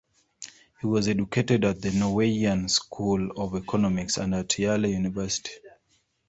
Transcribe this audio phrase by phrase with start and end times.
[0.79, 5.51] He was educated at the Norwegian School of Economics and at Yale University.